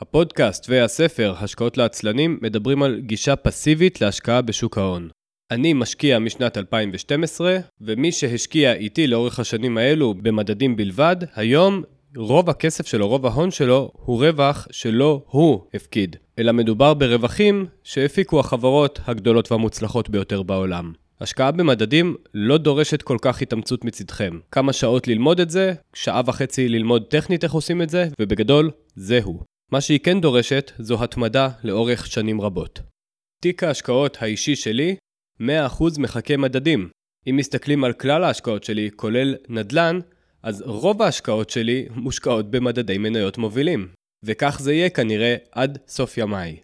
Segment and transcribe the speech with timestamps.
[0.00, 5.08] הפודקאסט והספר השקעות לעצלנים מדברים על גישה פסיבית להשקעה בשוק ההון.
[5.50, 11.82] אני משקיע משנת 2012, ומי שהשקיע איתי לאורך השנים האלו במדדים בלבד, היום
[12.16, 18.40] רוב הכסף שלו, רוב ההון שלו, הוא רווח שלא הוא הפקיד, אלא מדובר ברווחים שהפיקו
[18.40, 20.92] החברות הגדולות והמוצלחות ביותר בעולם.
[21.20, 24.38] השקעה במדדים לא דורשת כל כך התאמצות מצדכם.
[24.50, 29.40] כמה שעות ללמוד את זה, שעה וחצי ללמוד טכנית איך עושים את זה, ובגדול, זהו.
[29.72, 32.80] מה שהיא כן דורשת, זו התמדה לאורך שנים רבות.
[33.42, 34.96] תיק ההשקעות האישי שלי,
[35.40, 35.44] 100%
[35.98, 36.88] מחכה מדדים.
[37.26, 39.98] אם מסתכלים על כלל ההשקעות שלי, כולל נדל"ן,
[40.42, 43.88] אז רוב ההשקעות שלי מושקעות במדדי מניות מובילים.
[44.24, 46.56] וכך זה יהיה כנראה עד סוף ימיי.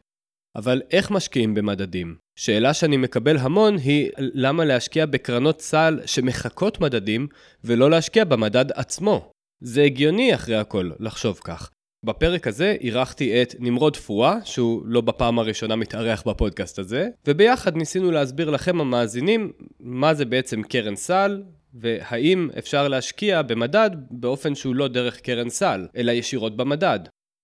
[0.56, 2.16] אבל איך משקיעים במדדים?
[2.38, 7.27] שאלה שאני מקבל המון היא למה להשקיע בקרנות סל שמחקות מדדים
[7.64, 9.30] ולא להשקיע במדד עצמו.
[9.61, 11.70] זה הגיוני אחרי הכל לחשוב כך.
[12.06, 18.11] בפרק הזה אירחתי את נמרוד פואה, שהוא לא בפעם הראשונה מתארח בפודקאסט הזה, וביחד ניסינו
[18.11, 21.42] להסביר לכם המאזינים מה זה בעצם קרן סל,
[21.75, 27.00] והאם אפשר להשקיע במדד באופן שהוא לא דרך קרן סל, אלא ישירות במדד.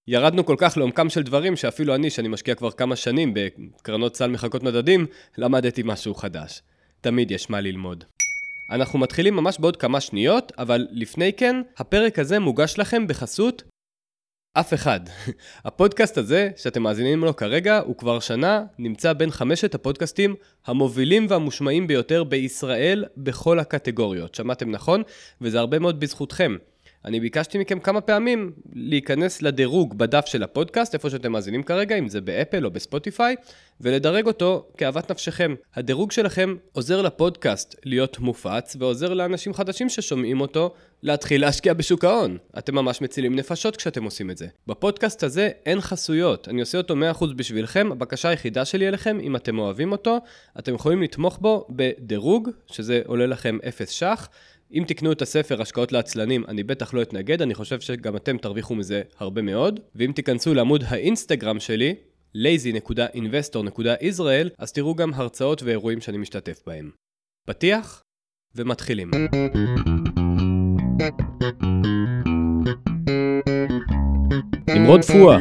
[0.08, 4.30] ירדנו כל כך לעומקם של דברים, שאפילו אני, שאני משקיע כבר כמה שנים בקרנות סל
[4.30, 5.06] מחלקות מדדים,
[5.38, 6.62] למדתי משהו חדש.
[7.00, 8.04] תמיד יש מה ללמוד.
[8.70, 13.62] אנחנו מתחילים ממש בעוד כמה שניות, אבל לפני כן, הפרק הזה מוגש לכם בחסות
[14.54, 15.00] אף אחד.
[15.64, 20.34] הפודקאסט הזה, שאתם מאזינים לו כרגע, הוא כבר שנה נמצא בין חמשת הפודקאסטים
[20.66, 24.34] המובילים והמושמעים ביותר בישראל בכל הקטגוריות.
[24.34, 25.02] שמעתם נכון?
[25.40, 26.56] וזה הרבה מאוד בזכותכם.
[27.04, 32.08] אני ביקשתי מכם כמה פעמים להיכנס לדירוג בדף של הפודקאסט, איפה שאתם מאזינים כרגע, אם
[32.08, 33.36] זה באפל או בספוטיפיי,
[33.80, 35.54] ולדרג אותו כאוות נפשכם.
[35.74, 42.38] הדירוג שלכם עוזר לפודקאסט להיות מופץ, ועוזר לאנשים חדשים ששומעים אותו להתחיל להשקיע בשוק ההון.
[42.58, 44.46] אתם ממש מצילים נפשות כשאתם עושים את זה.
[44.66, 49.58] בפודקאסט הזה אין חסויות, אני עושה אותו 100% בשבילכם, הבקשה היחידה שלי אליכם, אם אתם
[49.58, 50.18] אוהבים אותו,
[50.58, 54.28] אתם יכולים לתמוך בו בדירוג, שזה עולה לכם 0 ש"ח.
[54.74, 58.74] אם תקנו את הספר השקעות לעצלנים, אני בטח לא אתנגד, אני חושב שגם אתם תרוויחו
[58.74, 59.80] מזה הרבה מאוד.
[59.94, 61.94] ואם תיכנסו לעמוד האינסטגרם שלי,
[62.36, 66.90] lazy.investor.israel, אז תראו גם הרצאות ואירועים שאני משתתף בהם.
[67.46, 68.02] פתיח
[68.54, 69.10] ומתחילים.
[74.68, 75.38] נמרוד פואה.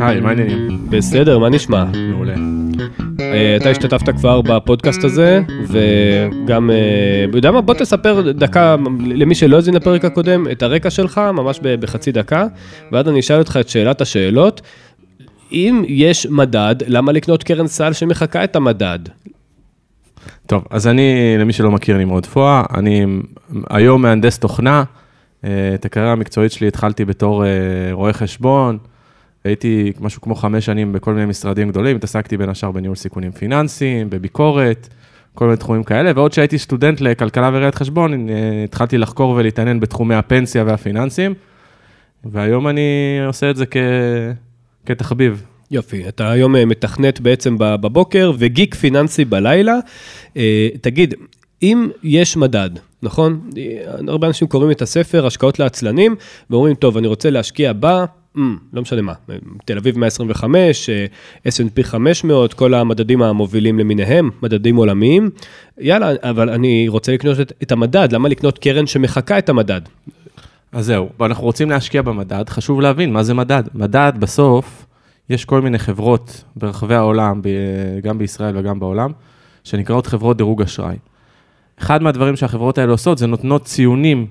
[0.00, 0.90] היי, מה העניינים?
[0.90, 1.84] בסדר, מה נשמע?
[1.84, 2.65] מעולה.
[3.36, 6.76] אה, אתה השתתפת כבר בפודקאסט הזה, וגם, אה,
[7.34, 12.12] יודע מה, בוא תספר דקה, למי שלא האזין לפרק הקודם, את הרקע שלך, ממש בחצי
[12.12, 12.46] דקה,
[12.92, 14.60] ואז אני אשאל אותך את שאלת השאלות.
[15.52, 18.98] אם יש מדד, למה לקנות קרן סל שמחקה את המדד?
[20.46, 23.06] טוב, אז אני, למי שלא מכיר, נמרוד פואה, אני
[23.70, 24.84] היום מהנדס תוכנה,
[25.44, 27.44] אה, את הקריירה המקצועית שלי התחלתי בתור
[27.92, 28.78] רואה חשבון,
[29.46, 34.10] הייתי משהו כמו חמש שנים בכל מיני משרדים גדולים, התעסקתי בין השאר בניהול סיכונים פיננסיים,
[34.10, 34.88] בביקורת,
[35.34, 38.34] כל מיני תחומים כאלה, ועוד שהייתי סטודנט לכלכלה וראיית חשבון, אה,
[38.64, 41.34] התחלתי לחקור ולהתעניין בתחומי הפנסיה והפיננסים,
[42.24, 43.76] והיום אני עושה את זה כ...
[44.86, 45.42] כתחביב.
[45.70, 49.78] יופי, אתה היום אה, מתכנת בעצם בבוקר וגיק פיננסי בלילה.
[50.36, 51.14] אה, תגיד,
[51.62, 52.70] אם יש מדד,
[53.02, 53.50] נכון?
[54.08, 56.14] הרבה אנשים קוראים את הספר, השקעות לעצלנים,
[56.50, 58.04] ואומרים, טוב, אני רוצה להשקיע בה,
[58.36, 58.40] mm,
[58.72, 59.12] לא משנה מה,
[59.64, 60.90] תל אביב 125,
[61.46, 65.30] S&P 500, כל המדדים המובילים למיניהם, מדדים עולמיים.
[65.78, 69.80] יאללה, אבל אני רוצה לקנות את, את המדד, למה לקנות קרן שמחקה את המדד?
[70.72, 73.62] אז זהו, אנחנו רוצים להשקיע במדד, חשוב להבין מה זה מדד.
[73.74, 74.86] מדד, בסוף,
[75.30, 77.40] יש כל מיני חברות ברחבי העולם,
[78.02, 79.12] גם בישראל וגם בעולם,
[79.64, 80.96] שנקראות חברות דירוג אשראי.
[81.78, 84.26] אחד מהדברים שהחברות האלה עושות זה נותנות ציונים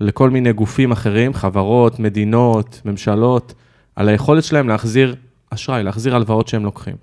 [0.00, 3.54] לכל מיני גופים אחרים, חברות, מדינות, ממשלות,
[3.96, 5.14] על היכולת שלהם להחזיר
[5.50, 6.96] אשראי, להחזיר הלוואות שהם לוקחים.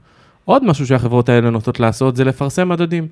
[0.45, 3.07] עוד משהו שהחברות האלה נוטות לעשות זה לפרסם מדדים.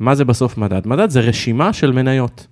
[0.00, 0.86] מה זה בסוף מדד?
[0.86, 2.46] מדד זה רשימה של מניות,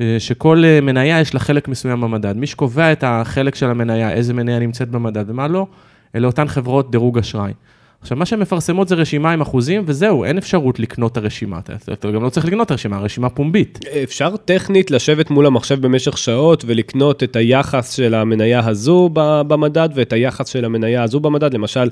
[0.00, 2.36] אה, שכל אה, מניה יש לה חלק מסוים במדד.
[2.36, 5.66] מי שקובע את החלק של המניה, איזה מניה נמצאת במדד ומה לא,
[6.14, 7.52] אלה אותן חברות דירוג אשראי.
[8.00, 11.58] עכשיו, מה שהן מפרסמות זה רשימה עם אחוזים, וזהו, אין אפשרות לקנות את הרשימה.
[11.58, 13.78] אתה, אתה גם לא צריך לקנות את הרשימה, הרשימה פומבית.
[14.02, 20.12] אפשר טכנית לשבת מול המחשב במשך שעות ולקנות את היחס של המניה הזו במדד ואת
[20.12, 21.54] היחס של המניה הזו במדד.
[21.54, 21.90] למשל,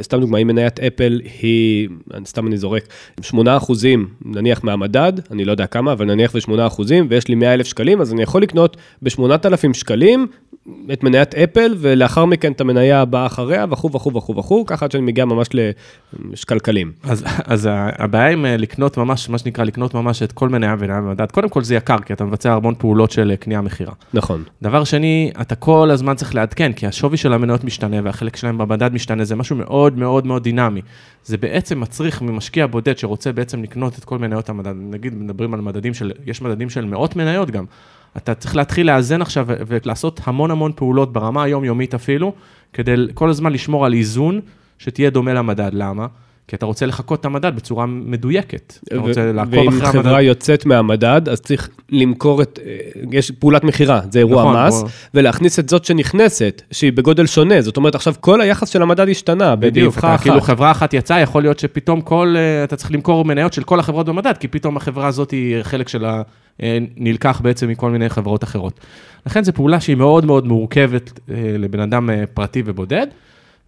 [0.00, 1.88] סתם דוגמא, אם מניית אפל היא,
[2.26, 2.82] סתם אני זורק,
[3.20, 7.54] 8 אחוזים, נניח מהמדד, אני לא יודע כמה, אבל נניח ו-8 אחוזים, ויש לי 100
[7.54, 10.26] אלף שקלים, אז אני יכול לקנות ב-8,000 שקלים
[10.92, 14.92] את מניית אפל, ולאחר מכן את המניה הבאה אחריה, וכו' וכו' וכו' וכו', ככה עד
[14.92, 15.48] שאני מגיע ממש
[16.32, 16.92] לשקלקלים.
[17.02, 21.00] אז, אז הבעיה עם אה, לקנות ממש, מה שנקרא, לקנות ממש את כל מניה ומניה
[21.00, 23.92] במדד, קודם כל זה יקר, כי אתה מבצע המון פעולות של אה, קנייה-מכירה.
[24.14, 24.42] נכון.
[24.62, 28.92] דבר שני, אתה כל הזמן צריך לעדכן, כי השווי של המניות משתנה והחלק שלהם במדד
[28.92, 30.80] משתנה, זה משהו מאוד מאוד מאוד דינמי.
[31.24, 35.60] זה בעצם מצריך ממשקיע בודד שרוצה בעצם לקנות את כל מניות המדד, נגיד מדברים על
[35.60, 37.64] מדדים של, יש מדדים של מאות מניות גם.
[38.16, 42.32] אתה צריך להתחיל לאזן עכשיו ולעשות המון המון פעולות ברמה היומיומית אפילו,
[42.72, 44.40] כדי כל הזמן לשמור על איזון
[44.78, 45.70] שתהיה דומה למדד.
[45.72, 46.06] למה?
[46.48, 48.78] כי אתה רוצה לחקות את המדד בצורה מדויקת.
[48.88, 49.82] אתה רוצה לעקוב אחרי המדד.
[49.82, 52.76] ואם חברה יוצאת מהמדד, אז צריך למכור את, אה,
[53.12, 54.88] יש פעולת מכירה, זה אירוע נכון, מס, בוא...
[55.14, 57.62] ולהכניס את זאת שנכנסת, שהיא בגודל שונה.
[57.62, 60.22] זאת אומרת, עכשיו כל היחס של המדד השתנה, באבחה אחת.
[60.22, 63.80] כאילו חברה אחת יצאה, יכול להיות שפתאום כל, אה, אתה צריך למכור מניות של כל
[63.80, 66.22] החברות במדד, כי פתאום החברה הזאת היא חלק שלה
[66.62, 68.80] אה, נלקח בעצם מכל מיני חברות אחרות.
[69.26, 71.20] לכן זו פעולה שהיא מאוד מאוד מורכבת
[71.58, 73.06] לבן אדם פרטי ובודד.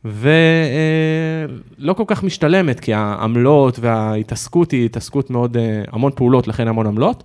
[0.04, 6.86] ולא כל כך משתלמת, כי העמלות וההתעסקות היא התעסקות מאוד, אה, המון פעולות, לכן המון
[6.86, 7.24] עמלות.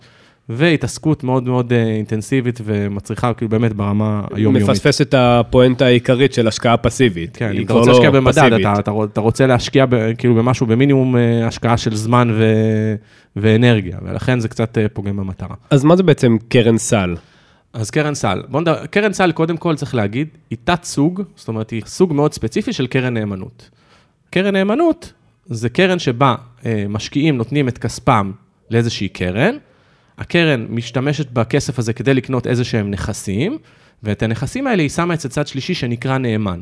[0.50, 4.70] והתעסקות מאוד מאוד אה, אינטנסיבית ומצריכה כאילו באמת ברמה היומיומית.
[4.70, 7.38] מפספס את הפואנטה העיקרית של השקעה פסיבית.
[7.38, 10.68] כן, אם אתה רוצה לא להשקיע במדד, אתה, אתה, אתה רוצה להשקיע ב, כאילו במשהו
[10.68, 12.46] במינימום אה, השקעה של זמן ו,
[13.36, 15.56] ואנרגיה, ולכן זה קצת פוגם במטרה.
[15.70, 17.16] אז מה זה בעצם קרן סל?
[17.76, 21.48] אז קרן סל, בוא נדבר, קרן סל קודם כל צריך להגיד, היא תת סוג, זאת
[21.48, 23.70] אומרת היא סוג מאוד ספציפי של קרן נאמנות.
[24.30, 25.14] קרן נאמנות
[25.46, 26.36] זה קרן שבה
[26.66, 28.32] אה, משקיעים נותנים את כספם
[28.70, 29.58] לאיזושהי קרן,
[30.18, 33.58] הקרן משתמשת בכסף הזה כדי לקנות איזה שהם נכסים,
[34.04, 36.60] ואת הנכסים האלה היא שמה אצל צד שלישי שנקרא נאמן.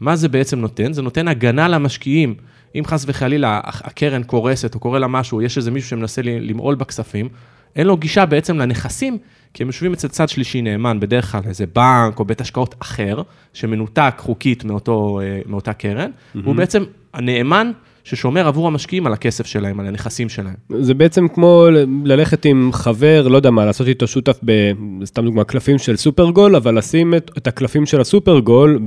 [0.00, 0.92] מה זה בעצם נותן?
[0.92, 2.34] זה נותן הגנה למשקיעים.
[2.74, 7.28] אם חס וחלילה הקרן קורסת או קורה לה משהו, יש איזה מישהו שמנסה למעול בכספים,
[7.76, 9.18] אין לו גישה בעצם לנכסים
[9.54, 13.22] כי הם יושבים אצל צד שלישי נאמן, בדרך כלל איזה בנק או בית השקעות אחר,
[13.52, 16.38] שמנותק חוקית מאותו, אה, מאותה קרן, mm-hmm.
[16.44, 16.84] הוא בעצם
[17.14, 17.70] הנאמן
[18.04, 20.54] ששומר עבור המשקיעים על הכסף שלהם, על הנכסים שלהם.
[20.80, 21.66] זה בעצם כמו
[22.04, 24.52] ללכת עם חבר, לא יודע מה, לעשות איתו שותף, ב,
[25.04, 28.80] סתם דוגמה, קלפים של סופרגול, אבל לשים את, את הקלפים של הסופרגול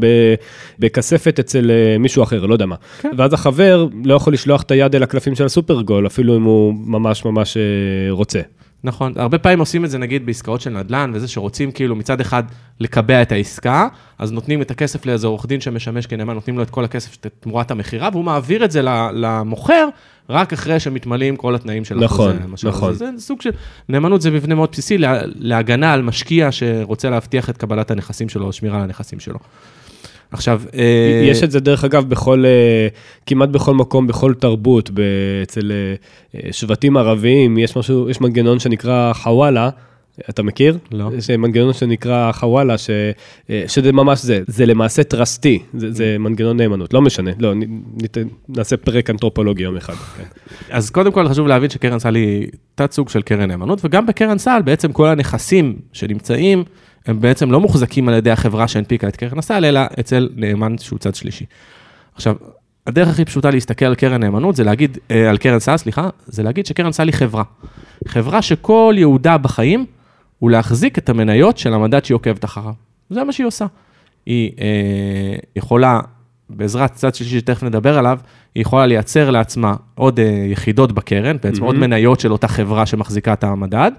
[0.80, 2.75] בכספת אצל אה, מישהו אחר, לא יודע מה.
[3.01, 3.12] כן.
[3.18, 7.25] ואז החבר לא יכול לשלוח את היד אל הקלפים של הסופרגול, אפילו אם הוא ממש
[7.25, 7.62] ממש אה,
[8.09, 8.39] רוצה.
[8.83, 12.44] נכון, הרבה פעמים עושים את זה נגיד בעסקאות של נדל"ן, וזה שרוצים כאילו מצד אחד
[12.80, 13.88] לקבע את העסקה,
[14.19, 17.71] אז נותנים את הכסף לאיזה עורך דין שמשמש כנאמן, נותנים לו את כל הכסף תמורת
[17.71, 18.81] המכירה, והוא מעביר את זה
[19.13, 19.88] למוכר
[20.30, 22.47] רק אחרי שמתמלאים כל התנאים של נכון, החוזה.
[22.47, 22.94] נכון, נכון.
[22.94, 23.50] זה, זה סוג של,
[23.89, 28.45] נאמנות זה מבנה מאוד בסיסי לה, להגנה על משקיע שרוצה להבטיח את קבלת הנכסים שלו,
[28.45, 29.39] או שמירה על הנכסים שלו.
[30.33, 30.62] עכשיו...
[30.75, 32.88] אה, יש את זה דרך אגב בכל, אה,
[33.25, 34.89] כמעט בכל מקום, בכל תרבות,
[35.44, 39.69] אצל אה, שבטים ערביים, יש משהו, יש מנגנון שנקרא חוואלה.
[40.30, 40.77] אתה מכיר?
[40.91, 41.09] לא.
[41.18, 42.89] יש מנגנון שנקרא חוואלה, ש...
[43.68, 47.53] שזה ממש זה, זה למעשה טרסטי, זה, זה מנגנון נאמנות, לא משנה, לא,
[48.01, 48.18] נת...
[48.50, 49.94] נעשה פרק אנתרופולוגי יום אחד.
[49.94, 50.24] כן.
[50.69, 54.38] אז קודם כל חשוב להבין שקרן סל היא תת סוג של קרן נאמנות, וגם בקרן
[54.38, 56.63] סל בעצם כל הנכסים שנמצאים,
[57.05, 61.00] הם בעצם לא מוחזקים על ידי החברה שהנפיקה את קרן הסל, אלא אצל נאמן שהוא
[61.00, 61.45] צד שלישי.
[62.15, 62.35] עכשיו,
[62.88, 66.44] הדרך הכי פשוטה להסתכל על קרן נאמנות זה להגיד, אה, על קרן סל, סליחה, זה
[66.44, 67.44] להגיד שקרן סל היא חברה.
[68.07, 69.85] חברה שכל ייעודה בחיים
[70.39, 72.73] הוא להחזיק את המניות של המדד שהיא עוקבת אחריו.
[73.09, 73.65] זה מה שהיא עושה.
[74.25, 75.99] היא אה, יכולה,
[76.49, 78.19] בעזרת צד שלישי שתכף נדבר עליו,
[78.56, 81.65] היא יכולה לייצר לעצמה עוד אה, יחידות בקרן, בעצם mm-hmm.
[81.65, 83.91] עוד מניות של אותה חברה שמחזיקה את המדד,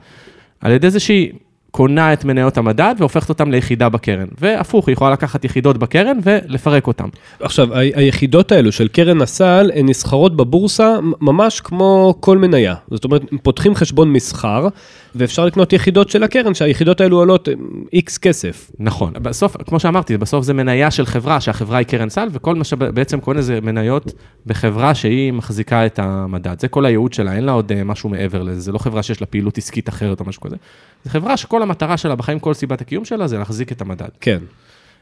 [0.60, 1.32] על ידי זה שהיא
[1.76, 4.26] קונה את מניות המדד והופכת אותן ליחידה בקרן.
[4.40, 7.04] והפוך, היא יכולה לקחת יחידות בקרן ולפרק אותן.
[7.40, 12.74] עכשיו, היחידות האלו של קרן הסל, הן נסחרות בבורסה ממש כמו כל מניה.
[12.90, 14.69] זאת אומרת, פותחים חשבון מסחר,
[15.14, 17.48] ואפשר לקנות יחידות של הקרן, שהיחידות האלו עולות
[17.92, 18.70] איקס כסף.
[18.78, 19.12] נכון.
[19.12, 23.20] בסוף, כמו שאמרתי, בסוף זה מניה של חברה, שהחברה היא קרן סל, וכל מה שבעצם
[23.20, 24.12] קונה זה מניות
[24.46, 26.60] בחברה שהיא מחזיקה את המדד.
[26.60, 28.60] זה כל הייעוד שלה, אין לה עוד אה, משהו מעבר לזה.
[28.60, 30.56] זה לא חברה שיש לה פעילות עסקית אחרת או משהו כזה.
[31.04, 34.08] זו חברה שכל המטרה שלה בחיים, כל סיבת הקיום שלה, זה להחזיק את המדד.
[34.20, 34.38] כן.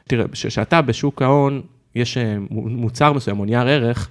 [0.08, 1.60] תראה, כשאתה בשוק ההון,
[1.94, 4.08] יש אה, מוצר מסוים, או נייר ערך,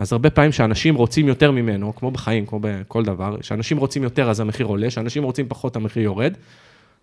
[0.00, 4.30] אז הרבה פעמים שאנשים רוצים יותר ממנו, כמו בחיים, כמו בכל דבר, שאנשים רוצים יותר
[4.30, 6.32] אז המחיר עולה, שאנשים רוצים פחות המחיר יורד,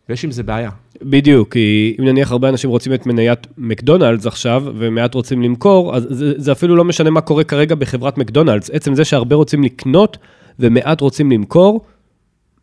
[0.10, 0.70] ויש עם זה בעיה.
[1.02, 6.08] בדיוק, כי אם נניח הרבה אנשים רוצים את מניית מקדונלדס עכשיו, ומעט רוצים למכור, אז
[6.10, 8.70] זה, זה אפילו לא משנה מה קורה כרגע בחברת מקדונלדס.
[8.70, 10.18] עצם זה שהרבה רוצים לקנות
[10.60, 11.86] ומעט רוצים למכור,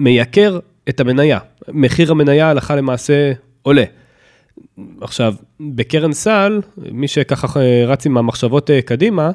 [0.01, 1.39] מייקר את המניה.
[1.69, 3.85] מחיר המניה הלכה למעשה עולה.
[5.01, 6.61] עכשיו, בקרן סל,
[6.93, 9.31] מי שככה רץ עם המחשבות אה, קדימה,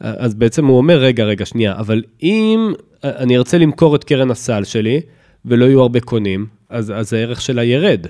[0.00, 2.72] אז בעצם הוא אומר, רגע, רגע, שנייה, אבל אם
[3.04, 5.00] אני ארצה למכור את קרן הסל שלי,
[5.44, 8.06] ולא יהיו הרבה קונים, אז, אז הערך שלה ירד.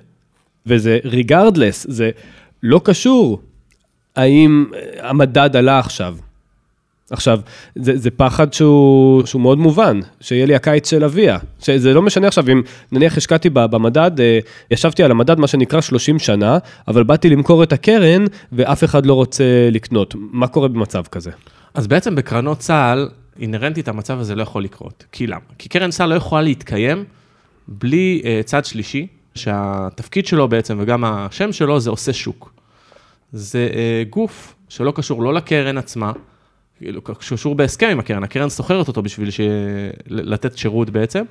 [0.66, 2.10] וזה regardless, זה
[2.62, 3.40] לא קשור
[4.16, 6.16] האם אה, המדד עלה עכשיו.
[7.10, 7.40] עכשיו,
[7.74, 11.38] זה, זה פחד שהוא, שהוא מאוד מובן, שיהיה לי הקיץ של אביה.
[11.60, 14.38] שזה לא משנה עכשיו, אם נניח השקעתי במדד, אה,
[14.70, 19.14] ישבתי על המדד, מה שנקרא 30 שנה, אבל באתי למכור את הקרן, ואף אחד לא
[19.14, 20.14] רוצה לקנות.
[20.18, 21.30] מה קורה במצב כזה?
[21.74, 23.08] אז בעצם בקרנות צה"ל,
[23.40, 25.04] אינהרנטית המצב הזה לא יכול לקרות.
[25.12, 25.40] כי למה?
[25.58, 27.04] כי קרן צה"ל לא יכולה להתקיים
[27.68, 32.52] בלי uh, צד שלישי, שהתפקיד שלו בעצם, וגם השם שלו, זה עושה שוק.
[33.32, 36.12] זה uh, גוף שלא קשור לא לקרן עצמה,
[36.82, 39.40] כאילו, קשור בהסכם עם הקרן, הקרן סוחרת אותו בשביל ש...
[40.06, 41.24] לתת שירות בעצם,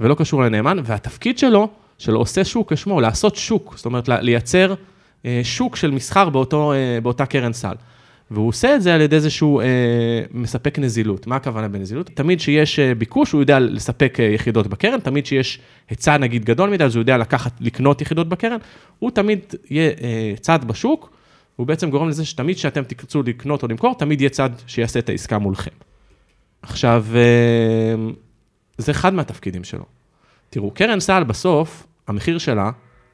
[0.00, 4.74] ולא קשור לנאמן, והתפקיד שלו, של עושה שוק כשמו, לעשות שוק, זאת אומרת, לייצר
[5.24, 7.74] אה, שוק של מסחר באותו, אה, באותה קרן סל.
[8.30, 9.66] והוא עושה את זה על ידי זה שהוא אה,
[10.30, 11.26] מספק נזילות.
[11.26, 12.10] מה הכוונה בנזילות?
[12.14, 15.60] תמיד שיש אה, ביקוש, הוא יודע לספק יחידות בקרן, תמיד שיש
[15.90, 18.58] היצע נגיד גדול מדי, אז הוא יודע לקחת, לקנות יחידות בקרן,
[18.98, 19.38] הוא תמיד
[19.70, 21.15] יהיה אה, צד בשוק,
[21.56, 25.08] הוא בעצם גורם לזה שתמיד כשאתם תרצו לקנות או למכור, תמיד יהיה צד שיעשה את
[25.08, 25.70] העסקה מולכם.
[26.62, 28.12] עכשיו, אה,
[28.78, 29.84] זה אחד מהתפקידים שלו.
[30.50, 32.70] תראו, קרן סל בסוף, המחיר שלה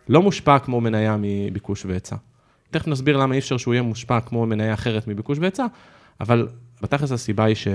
[0.08, 2.16] לא מושפע כמו מניה מביקוש והיצע.
[2.70, 5.66] תכף נסביר למה אי אפשר שהוא יהיה מושפע כמו מניה אחרת מביקוש והיצע,
[6.20, 6.48] אבל
[6.82, 7.68] בתכלס הסיבה היא ש...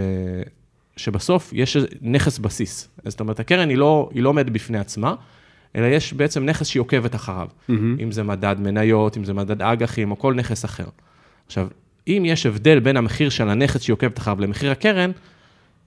[0.98, 2.90] שבסוף יש נכס בסיס.
[3.06, 5.16] זאת אומרת, הקרן היא לא, היא לא עומדת בפני עצמה,
[5.78, 7.48] אלא יש בעצם נכס שהיא עוקבת אחריו.
[7.48, 7.74] Mm-hmm.
[8.00, 10.86] אם זה מדד מניות, אם זה מדד אג"חים, או כל נכס אחר.
[11.48, 11.68] עכשיו,
[12.08, 15.12] אם יש הבדל בין המחיר של הנכס שהיא עוקבת אחריו למחיר הקרן,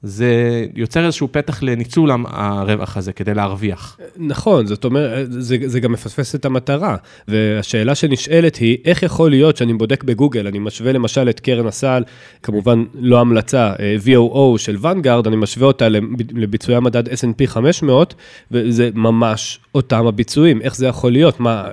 [0.03, 3.99] זה יוצר איזשהו פתח לניצול הרווח הזה כדי להרוויח.
[4.17, 6.97] נכון, זאת אומרת, זה, זה גם מפספס את המטרה.
[7.29, 12.03] והשאלה שנשאלת היא, איך יכול להיות שאני בודק בגוגל, אני משווה למשל את קרן הסל,
[12.43, 15.89] כמובן לא המלצה, אה, VOO של ונגארד, אני משווה אותה
[16.35, 18.15] לביצועי המדד S&P 500,
[18.51, 20.63] וזה ממש אותם הביצועים.
[20.63, 21.41] איך זה יכול להיות?
[21.41, 21.65] מה,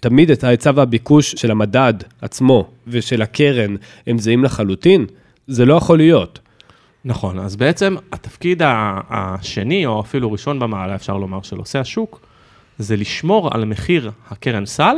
[0.00, 5.06] תמיד את ההיצע והביקוש של המדד עצמו ושל הקרן הם זהים לחלוטין?
[5.46, 6.38] זה לא יכול להיות.
[7.04, 8.62] נכון, אז בעצם התפקיד
[9.10, 12.20] השני, או אפילו ראשון במעלה, אפשר לומר, של עושה השוק,
[12.78, 14.96] זה לשמור על מחיר הקרן סל.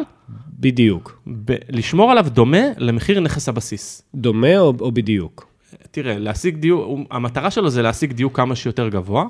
[0.60, 1.22] בדיוק.
[1.26, 4.02] ב- לשמור עליו דומה למחיר נכס הבסיס.
[4.14, 5.46] דומה או, או בדיוק?
[5.90, 9.24] תראה, להשיג דיוק, המטרה שלו זה להשיג דיוק כמה שיותר גבוה,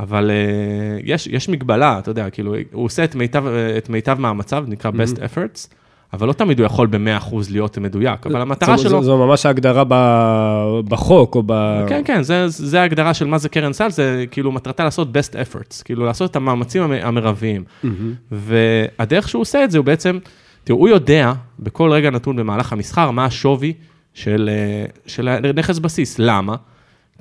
[0.00, 3.46] אבל uh, יש, יש מגבלה, אתה יודע, כאילו, הוא עושה את מיטב,
[3.78, 5.20] את מיטב מאמציו, נקרא best mm-hmm.
[5.20, 5.74] efforts.
[6.12, 8.90] אבל לא תמיד הוא יכול ב-100% להיות מדויק, אבל המטרה שלו...
[8.90, 9.84] זו, זו ממש ההגדרה
[10.88, 11.52] בחוק או ב...
[11.88, 15.32] כן, כן, זה, זה ההגדרה של מה זה קרן סל, זה כאילו מטרתה לעשות best
[15.32, 17.64] efforts, כאילו לעשות את המאמצים המרביים.
[17.64, 17.88] Mm-hmm.
[18.32, 20.18] והדרך שהוא עושה את זה, הוא בעצם,
[20.64, 23.72] תראו, הוא יודע בכל רגע נתון במהלך המסחר מה השווי
[24.14, 26.18] של, אה, של נכס בסיס.
[26.18, 26.56] למה?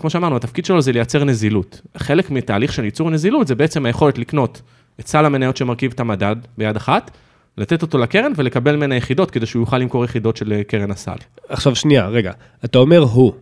[0.01, 1.81] כמו שאמרנו, התפקיד שלו זה לייצר נזילות.
[1.97, 4.61] חלק מתהליך של ייצור נזילות זה בעצם היכולת לקנות
[4.99, 7.11] את סל המניות שמרכיב את המדד ביד אחת,
[7.57, 11.15] לתת אותו לקרן ולקבל ממנה יחידות, כדי שהוא יוכל למכור יחידות של אה, קרן הסל.
[11.49, 12.31] עכשיו שנייה, רגע,
[12.65, 13.33] אתה אומר הוא.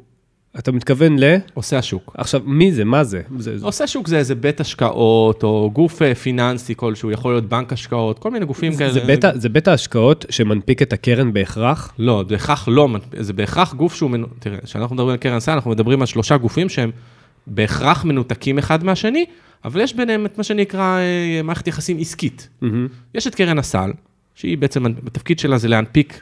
[0.60, 1.36] אתה מתכוון ל...
[1.54, 2.16] עושה השוק.
[2.18, 2.86] עכשיו, מי זה?
[2.86, 3.22] מה זה?
[3.38, 3.56] זה...
[3.62, 8.20] עושה שוק זה איזה בית השקעות, או גוף אה, פיננסי כלשהו, יכול להיות בנק השקעות,
[8.20, 8.94] כל מיני גופים כאלה.
[8.94, 11.94] זה בית, זה בית ההשקעות שמנפיק את הקרן בהכרח?
[12.00, 12.90] לא, בהכרח לא,
[13.20, 16.70] זה בהכרח גוף שהוא, תראה, כשאנחנו מדברים על קרן סל, אנחנו מדברים על שלושה גופים
[16.70, 16.92] שהם
[17.48, 19.26] בהכרח מנותקים אחד מהשני,
[19.66, 22.50] אבל יש ביניהם את מה שנקרא אה, מערכת יחסים עסקית.
[22.64, 22.68] Mm-hmm.
[23.16, 23.92] יש את קרן הסל,
[24.36, 26.22] שהיא בעצם, התפקיד שלה זה להנפיק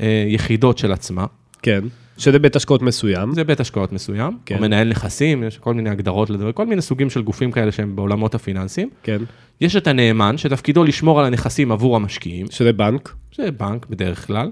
[0.00, 1.26] אה, יחידות של עצמה.
[1.62, 1.84] כן,
[2.18, 3.34] שזה בית השקעות מסוים.
[3.34, 4.56] זה בית השקעות מסוים, כן.
[4.56, 7.96] או מנהל נכסים, יש כל מיני הגדרות לדבר, כל מיני סוגים של גופים כאלה שהם
[7.96, 8.90] בעולמות הפיננסיים.
[9.02, 9.22] כן.
[9.60, 12.46] יש את הנאמן, שתפקידו לשמור על הנכסים עבור המשקיעים.
[12.50, 13.14] שזה בנק.
[13.30, 14.50] שזה בנק בדרך כלל.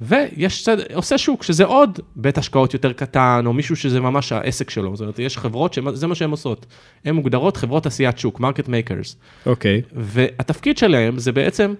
[0.00, 4.70] ויש צד, עושה שוק, שזה עוד בית השקעות יותר קטן, או מישהו שזה ממש העסק
[4.70, 4.96] שלו.
[4.96, 6.66] זאת אומרת, יש חברות שזה מה שהן עושות.
[7.04, 9.16] הן מוגדרות חברות עשיית שוק, market makers.
[9.46, 9.82] אוקיי.
[9.92, 11.74] והתפקיד שלהם זה בעצם,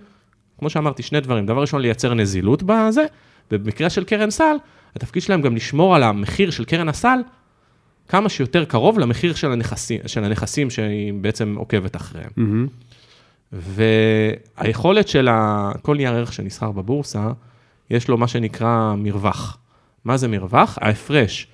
[0.59, 1.47] כמו שאמרתי, שני דברים.
[1.47, 3.05] דבר ראשון, לייצר נזילות בזה,
[3.53, 4.57] ובמקרה של קרן סל,
[4.97, 7.19] התפקיד שלהם גם לשמור על המחיר של קרן הסל
[8.09, 12.31] כמה שיותר קרוב למחיר של הנכסים, של הנכסים שהיא בעצם עוקבת אחריהם.
[12.39, 13.53] Mm-hmm.
[13.53, 15.29] והיכולת של
[15.83, 17.31] כל נייר ערך שנסחר בבורסה,
[17.91, 19.59] יש לו מה שנקרא מרווח.
[20.05, 20.79] מה זה מרווח?
[20.81, 21.47] ההפרש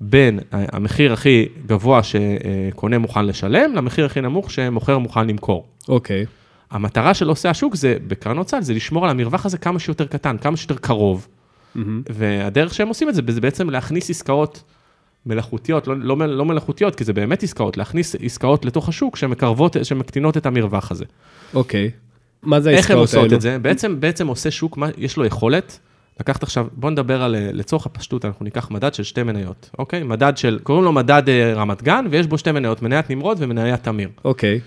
[0.00, 5.66] בין המחיר הכי גבוה שקונה מוכן לשלם, למחיר הכי נמוך שמוכר מוכן למכור.
[5.88, 6.24] אוקיי.
[6.24, 6.26] Okay.
[6.70, 10.36] המטרה של עושה השוק זה, בקרנות סל, זה לשמור על המרווח הזה כמה שיותר קטן,
[10.38, 11.28] כמה שיותר קרוב.
[11.76, 11.80] Mm-hmm.
[12.10, 14.62] והדרך שהם עושים את זה, זה בעצם להכניס עסקאות
[15.26, 20.36] מלאכותיות, לא, לא, לא מלאכותיות, כי זה באמת עסקאות, להכניס עסקאות לתוך השוק שמקרבות, שמקטינות
[20.36, 21.04] את המרווח הזה.
[21.54, 21.90] אוקיי.
[21.94, 22.05] Okay.
[22.46, 23.02] מה זה העסקאות האלו?
[23.02, 23.58] איך הם עושות את זה?
[23.58, 25.78] בעצם, בעצם עושה שוק, מה, יש לו יכולת
[26.20, 30.02] לקחת עכשיו, בוא נדבר על, לצורך הפשטות, אנחנו ניקח מדד של שתי מניות, אוקיי?
[30.02, 33.82] מדד של, קוראים לו מדד אה, רמת גן, ויש בו שתי מניות, מניית נמרוד ומניית
[33.82, 34.08] תמיר.
[34.24, 34.60] אוקיי.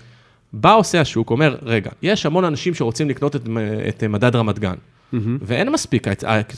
[0.52, 3.42] בא עושה השוק, אומר, רגע, יש המון אנשים שרוצים לקנות את,
[3.88, 4.74] את מדד רמת גן,
[5.42, 6.06] ואין מספיק,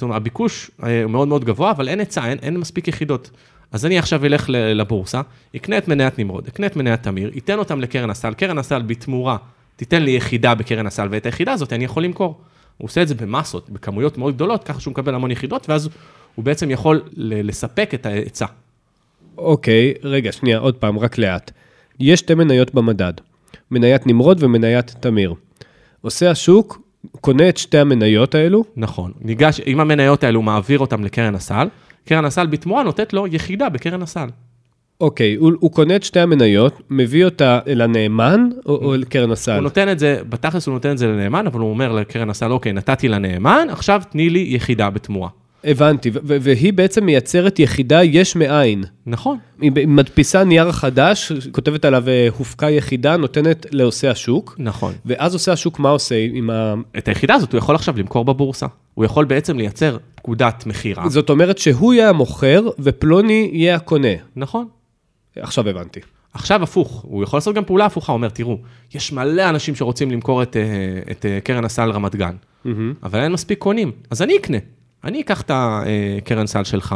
[0.03, 3.31] אומרת, הביקוש אה, מאוד מאוד גבוה, אבל אין היצע, אין, אין מספיק יחידות.
[3.73, 5.21] אז אני עכשיו אלך לבורסה,
[5.57, 9.37] אקנה את מניית נמרוד, אקנה את מניית תמיר, אתן אותם לקרן הסל, קרן הסל בתמורה
[9.77, 12.41] תיתן לי יחידה בקרן הסל, ואת היחידה הזאת אני יכול למכור.
[12.79, 15.89] הוא עושה את זה במסות, בכמויות מאוד גדולות, ככה שהוא מקבל המון יחידות, ואז
[16.35, 18.47] הוא בעצם יכול לספק את ההיצע.
[19.39, 21.51] אוקיי, רגע, שנייה, עוד פעם, רק לאט.
[22.01, 23.13] יש שתי מניות במדד,
[23.71, 25.35] מניית נמרוד ומניית תמיר.
[26.01, 26.83] עושה השוק,
[27.21, 28.65] קונה את שתי המניות האלו.
[28.77, 31.69] נכון, ניגש, עם המניות האלו מעביר אותם לקרן הסל,
[32.05, 34.29] קרן הסל בתמורה נותנת לו יחידה בקרן הסל.
[35.01, 39.31] אוקיי, הוא, הוא קונה את שתי המניות, מביא אותה אל הנאמן או, או אל קרן
[39.31, 39.53] הסל?
[39.53, 42.53] הוא נותן את זה, בתכלס הוא נותן את זה לנאמן, אבל הוא אומר לקרן הסל,
[42.53, 45.29] אוקיי, נתתי לנאמן, עכשיו תני לי יחידה בתמורה.
[45.65, 48.85] הבנתי, והיא בעצם מייצרת יחידה יש מאין.
[49.07, 49.39] נכון.
[49.61, 54.57] היא מדפיסה נייר חדש, כותבת עליו אה, הופקה יחידה, נותנת לעושה השוק.
[54.59, 54.93] נכון.
[55.07, 56.75] ואז עושה השוק, מה עושה עם ה...
[56.99, 58.67] את היחידה הזאת הוא יכול עכשיו למכור בבורסה.
[58.95, 61.09] הוא יכול בעצם לייצר פקודת מכירה.
[61.09, 64.09] זאת אומרת שהוא יהיה המוכר ופלוני יהיה הקונה.
[64.37, 64.67] נכון.
[65.37, 66.01] עכשיו הבנתי.
[66.35, 68.59] עכשיו הפוך, הוא יכול לעשות גם פעולה הפוכה, הוא אומר, תראו,
[68.95, 70.63] יש מלא אנשים שרוצים למכור את, אה,
[71.11, 72.35] את אה, קרן הסל רמת גן,
[72.67, 72.69] mm-hmm.
[73.03, 74.59] אבל אין מספיק קונים, אז אני אקנה.
[75.05, 76.95] אני אקח את הקרן סל שלך,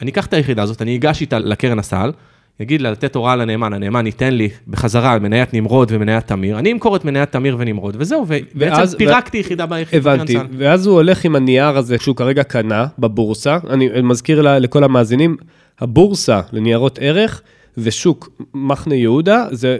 [0.00, 2.12] אני אקח את היחידה הזאת, אני אגש איתה לקרן הסל,
[2.60, 6.96] יגיד לה לתת הוראה לנאמן, הנאמן ייתן לי בחזרה מניית נמרוד ומניית תמיר, אני אמכור
[6.96, 9.40] את מניית תמיר ונמרוד, וזהו, ובעצם פירקתי ו...
[9.40, 10.12] יחידה ביחידה.
[10.12, 15.36] הבנתי, ואז הוא הולך עם הנייר הזה שהוא כרגע קנה בבורסה, אני מזכיר לכל המאזינים,
[15.80, 17.42] הבורסה לניירות ערך,
[17.78, 19.78] ושוק מחנה יהודה זה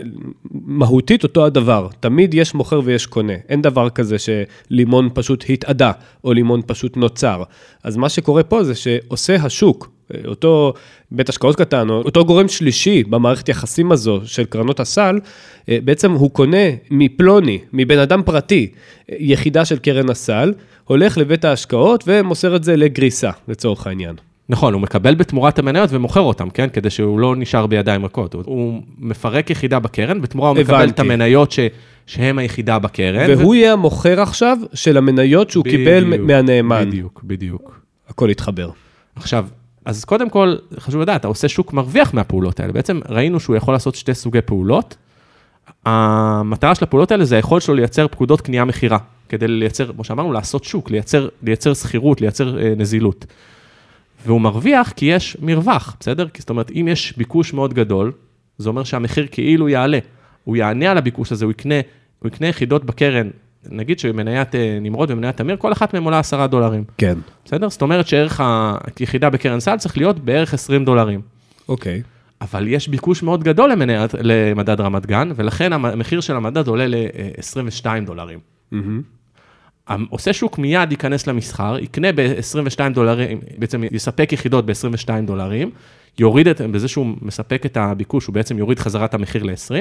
[0.51, 1.87] מהותית אותו הדבר.
[1.99, 3.33] תמיד יש מוכר ויש קונה.
[3.49, 5.91] אין דבר כזה שלימון פשוט התאדה,
[6.23, 7.43] או לימון פשוט נוצר.
[7.83, 9.91] אז מה שקורה פה זה שעושה השוק,
[10.25, 10.73] אותו
[11.11, 15.19] בית השקעות קטן, אותו גורם שלישי במערכת יחסים הזו של קרנות הסל,
[15.67, 18.71] בעצם הוא קונה מפלוני, מבן אדם פרטי,
[19.09, 20.53] יחידה של קרן הסל,
[20.85, 24.15] הולך לבית ההשקעות ומוסר את זה לגריסה, לצורך העניין.
[24.49, 26.69] נכון, הוא מקבל בתמורת המניות ומוכר אותם, כן?
[26.73, 28.33] כדי שהוא לא נשאר בידיים רכות.
[28.33, 31.59] הוא מפרק יחידה בקרן, בתמורה הוא מקבל את המניות ש...
[32.07, 33.37] שהם היחידה בקרן.
[33.37, 33.55] והוא ו...
[33.55, 36.85] יהיה המוכר עכשיו של המניות שהוא בדיוק, קיבל מהנאמן.
[36.87, 37.79] בדיוק, בדיוק.
[38.09, 38.69] הכל יתחבר.
[39.15, 39.47] עכשיו,
[39.85, 42.73] אז קודם כל, חשוב לדעת, אתה עושה שוק מרוויח מהפעולות האלה.
[42.73, 44.95] בעצם ראינו שהוא יכול לעשות שתי סוגי פעולות.
[45.85, 48.97] המטרה של הפעולות האלה זה היכולת שלו לייצר פקודות קנייה-מכירה,
[49.29, 53.25] כדי לייצר, כמו שאמרנו, לעשות שוק, לייצר, לייצר שכירות, לייצר אה, נזילות.
[54.27, 56.27] והוא מרוויח כי יש מרווח, בסדר?
[56.37, 58.11] זאת אומרת, אם יש ביקוש מאוד גדול,
[58.57, 59.99] זה אומר שהמחיר כאילו יעלה.
[60.43, 61.75] הוא יענה על הביקוש הזה, הוא יקנה,
[62.19, 63.29] הוא יקנה יחידות בקרן,
[63.69, 66.83] נגיד שמניית אה, נמרוד ומניית תמיר, כל אחת מהן עולה 10 דולרים.
[66.97, 67.17] כן.
[67.45, 67.69] בסדר?
[67.69, 68.41] זאת אומרת שערך
[68.99, 71.21] היחידה בקרן סל צריך להיות בערך 20 דולרים.
[71.69, 72.01] אוקיי.
[72.41, 77.85] אבל יש ביקוש מאוד גדול למניית, למדד רמת גן, ולכן המחיר של המדד עולה ל-22
[78.05, 78.39] דולרים.
[78.73, 78.75] Mm-hmm.
[80.09, 85.71] עושה שוק מיד ייכנס למסחר, יקנה ב-22 דולרים, בעצם יספק יחידות ב-22 דולרים,
[86.19, 89.73] יוריד את, בזה שהוא מספק את הביקוש, הוא בעצם יוריד חזרה את המחיר ל-20,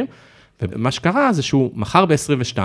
[0.62, 2.58] ומה שקרה זה שהוא מכר ב-22,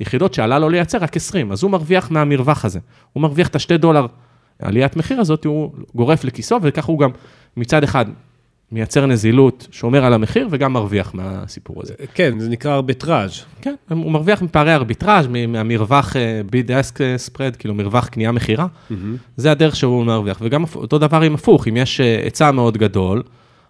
[0.00, 2.78] יחידות שעלה לו לייצר רק 20, אז הוא מרוויח מהמרווח הזה.
[3.12, 4.06] הוא מרוויח את השתי דולר
[4.58, 7.10] עליית מחיר הזאת, הוא גורף לכיסו, וככה הוא גם
[7.56, 8.06] מצד אחד
[8.72, 11.94] מייצר נזילות, שומר על המחיר וגם מרוויח מהסיפור הזה.
[12.14, 13.44] כן, זה נקרא ארביטראז'.
[13.62, 16.16] כן, הוא מרוויח מפערי ארביטראז', מהמרווח
[16.50, 18.66] ביד אסק ספרד, כאילו מרווח קנייה-מכירה.
[18.66, 18.94] Mm-hmm.
[19.36, 20.38] זה הדרך שהוא מרוויח.
[20.40, 23.22] וגם אותו דבר עם הפוך, אם יש אה, היצע מאוד גדול,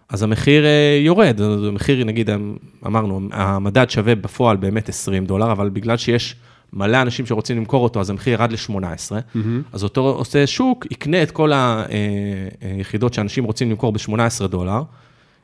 [0.09, 1.41] אז המחיר אה, יורד.
[1.69, 2.31] המחיר, נגיד,
[2.87, 6.37] אמרנו, המדד שווה בפועל באמת 20 דולר, אבל בגלל שיש...
[6.75, 9.39] מלא אנשים שרוצים למכור אותו, אז המחיר ירד ל-18, mm-hmm.
[9.73, 14.83] אז אותו עושה שוק, יקנה את כל היחידות אה, אה, שאנשים רוצים למכור ב-18 דולר,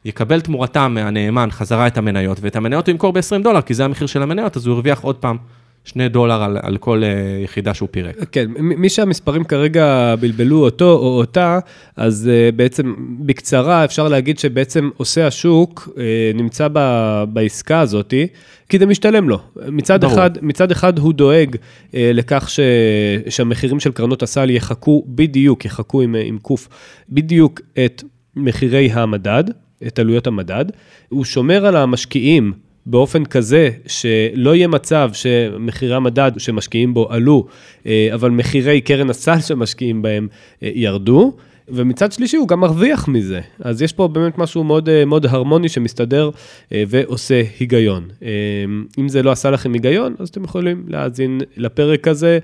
[0.04, 4.06] יקבל תמורתם מהנאמן חזרה את המניות, ואת המניות הוא ימכור ב-20 דולר, כי זה המחיר
[4.06, 5.36] של המניות, אז הוא הרוויח עוד פעם
[5.84, 8.16] שני דולר על, על כל uh, יחידה שהוא פירק.
[8.32, 11.58] כן, מי שהמספרים כרגע בלבלו אותו או אותה,
[11.96, 15.98] אז uh, בעצם בקצרה אפשר להגיד שבעצם עושה השוק uh,
[16.34, 16.78] נמצא ב,
[17.28, 18.14] בעסקה הזאת,
[18.68, 19.38] כי זה משתלם לו.
[19.68, 22.60] מצד, אחד, מצד אחד הוא דואג uh, לכך ש,
[23.28, 26.68] שהמחירים של קרנות הסל יחכו בדיוק, יחכו עם, עם קוף,
[27.08, 28.02] בדיוק את
[28.36, 29.44] מחירי המדד,
[29.86, 30.64] את עלויות המדד.
[31.08, 32.52] הוא שומר על המשקיעים.
[32.86, 37.46] באופן כזה שלא יהיה מצב שמחירי המדד שמשקיעים בו עלו,
[37.86, 40.28] אה, אבל מחירי קרן הסל שמשקיעים בהם
[40.62, 41.36] אה, ירדו.
[41.72, 43.40] ומצד שלישי הוא גם מרוויח מזה.
[43.60, 46.30] אז יש פה באמת משהו מאוד, אה, מאוד הרמוני שמסתדר
[46.72, 48.08] אה, ועושה היגיון.
[48.22, 48.28] אה,
[48.98, 52.38] אם זה לא עשה לכם היגיון, אז אתם יכולים להאזין לפרק הזה,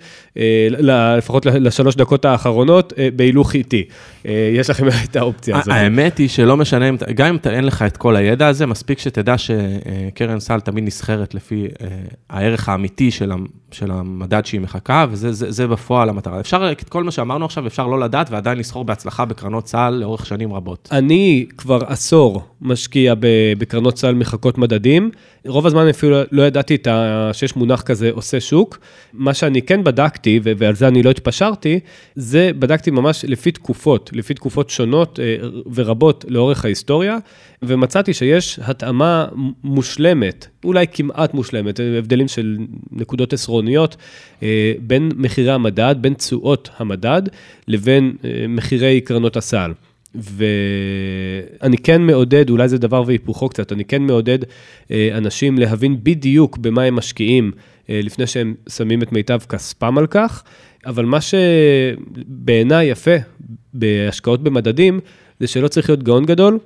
[0.79, 3.85] לפחות לשלוש דקות האחרונות, בהילוך איטי.
[4.25, 5.75] יש לכם את האופציה הזאת.
[5.75, 10.41] האמת היא שלא משנה, גם אם אין לך את כל הידע הזה, מספיק שתדע שקרן
[10.41, 11.67] סל תמיד נסחרת לפי
[12.31, 13.33] הערך האמיתי של
[13.77, 16.41] של המדד שהיא מחכה, וזה זה, זה בפועל המטרה.
[16.41, 20.27] אפשר, את כל מה שאמרנו עכשיו, אפשר לא לדעת ועדיין לסחור בהצלחה בקרנות צה"ל לאורך
[20.27, 20.89] שנים רבות.
[20.93, 23.15] אני כבר עשור משקיע
[23.59, 25.11] בקרנות צה"ל מחכות מדדים.
[25.47, 26.77] רוב הזמן אפילו לא ידעתי.
[27.33, 28.79] שיש מונח כזה עושה שוק.
[29.13, 31.81] מה שאני כן בדקתי, ועל זה אני לא התפשרתי,
[32.15, 35.37] זה בדקתי ממש לפי תקופות, לפי תקופות שונות אה,
[35.75, 37.19] ורבות לאורך ההיסטוריה,
[37.63, 39.27] ומצאתי שיש התאמה
[39.65, 42.57] מושלמת, אולי כמעט מושלמת, הבדלים של
[42.91, 43.97] נקודות עשרוניות,
[44.43, 47.23] אה, בין מחירי המדד, בין תשואות המדד,
[47.69, 49.73] לבין אה, מחירי קרנות הסל.
[50.17, 54.39] ואני כן מעודד, אולי זה דבר והיפוכו קצת, אני כן מעודד
[54.91, 57.53] אה, אנשים להבין בדיוק במה הם משקיעים
[57.91, 60.43] אה, לפני שהם שמים את מיטב כספם על כך,
[60.87, 63.17] אבל מה שבעיניי יפה
[63.75, 65.01] בהשקעות במדדים,
[65.41, 66.59] זה שלא צריך להיות גאון גדול,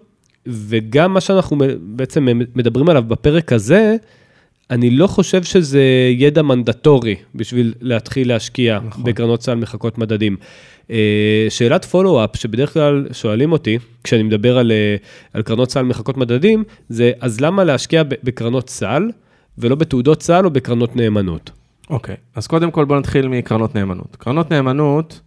[0.46, 3.96] וגם מה שאנחנו בעצם מדברים עליו בפרק הזה,
[4.70, 5.82] אני לא חושב שזה
[6.16, 9.04] ידע מנדטורי בשביל להתחיל להשקיע נכון.
[9.04, 10.36] בקרנות סל מחכות מדדים.
[10.90, 14.96] אה, שאלת פולו-אפ שבדרך כלל שואלים אותי, כשאני מדבר על, אה,
[15.32, 19.10] על קרנות סל מחכות מדדים, זה אז למה להשקיע בקרנות סל
[19.58, 21.50] ולא בתעודות סל או בקרנות נאמנות?
[21.90, 22.18] אוקיי, okay.
[22.34, 24.16] אז קודם כל בוא נתחיל מקרנות נאמנות.
[24.16, 25.20] קרנות נאמנות,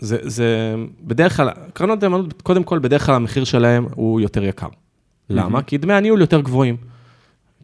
[0.00, 4.68] זה, זה בדרך כלל, קרנות נאמנות, קודם כל, בדרך כלל המחיר שלהם הוא יותר יקר.
[5.30, 5.58] למה?
[5.58, 5.62] Mm-hmm.
[5.62, 6.91] כי דמי הניהול יותר גבוהים.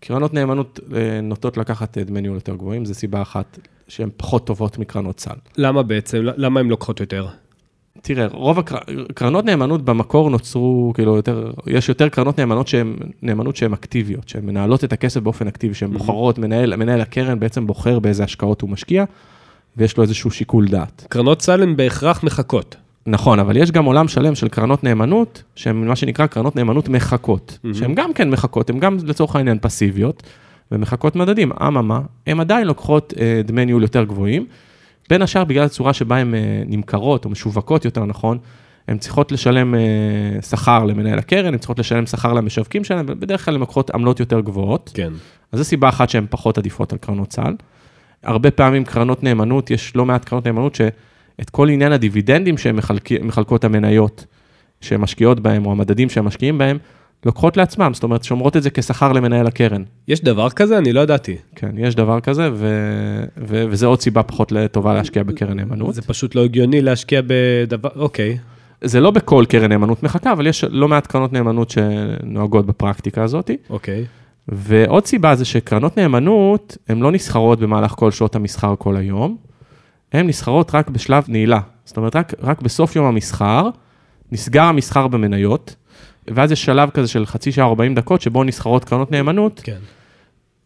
[0.00, 3.58] קרנות נאמנות אה, נוטות לקחת דמי ניהול יותר גבוהים, זו סיבה אחת
[3.88, 5.34] שהן פחות טובות מקרנות סל.
[5.56, 6.18] למה בעצם?
[6.22, 7.28] למה הן לוקחות יותר?
[8.02, 13.72] תראה, רוב הקרנות נאמנות במקור נוצרו, כאילו, יותר, יש יותר קרנות נאמנות שהן, נאמנות שהן
[13.72, 15.98] אקטיביות, שהן מנהלות את הכסף באופן אקטיבי, שהן mm-hmm.
[15.98, 19.04] בוחרות, מנהל, מנהל הקרן בעצם בוחר באיזה השקעות הוא משקיע,
[19.76, 21.06] ויש לו איזשהו שיקול דעת.
[21.08, 22.76] קרנות סל הן בהכרח מחכות.
[23.08, 27.58] נכון, אבל יש גם עולם שלם של קרנות נאמנות, שהן מה שנקרא קרנות נאמנות מחכות,
[27.64, 27.74] mm-hmm.
[27.74, 30.22] שהן גם כן מחכות, הן גם לצורך העניין פסיביות,
[30.72, 31.52] ומחכות מדדים.
[31.52, 34.46] אממה, הן עדיין לוקחות אה, דמי ניהול יותר גבוהים,
[35.10, 38.38] בין השאר בגלל הצורה שבה הן אה, נמכרות, או משווקות יותר נכון,
[38.88, 43.54] הן צריכות לשלם אה, שכר למנהל הקרן, הן צריכות לשלם שכר למשווקים שלהן, ובדרך כלל
[43.54, 44.90] הן לוקחות עמלות יותר גבוהות.
[44.94, 45.12] כן.
[45.52, 47.54] אז זו סיבה אחת שהן פחות עדיפות על קרנות צה"ל.
[48.22, 50.80] הרבה פעמים קרנות נאמנות, יש לא מעט קרנות נאמנות ש...
[51.40, 52.76] את כל עניין הדיבידנדים שהן
[53.22, 54.24] מחלקות המניות,
[54.80, 56.78] שהן משקיעות בהם, או המדדים שהן משקיעים בהם,
[57.26, 59.82] לוקחות לעצמם, זאת אומרת, שומרות את זה כשכר למנהל הקרן.
[60.08, 60.78] יש דבר כזה?
[60.78, 61.36] אני לא ידעתי.
[61.54, 62.66] כן, יש דבר כזה, ו...
[63.36, 63.64] ו...
[63.70, 65.94] וזה עוד סיבה פחות טובה להשקיע בקרן נאמנות.
[65.94, 68.38] זה פשוט לא הגיוני להשקיע בדבר, אוקיי.
[68.84, 73.50] זה לא בכל קרן נאמנות מחכה, אבל יש לא מעט קרנות נאמנות שנוהגות בפרקטיקה הזאת.
[73.70, 74.04] אוקיי.
[74.48, 79.36] ועוד סיבה זה שקרנות נאמנות, הן לא נסחרות במהלך כל שעות המסחר כל היום,
[80.12, 81.60] הן נסחרות רק בשלב נעילה.
[81.84, 83.68] זאת אומרת, רק, רק בסוף יום המסחר,
[84.32, 85.76] נסגר המסחר במניות,
[86.28, 89.60] ואז יש שלב כזה של חצי שעה, 40 דקות, שבו נסחרות קרנות נאמנות.
[89.64, 89.78] כן.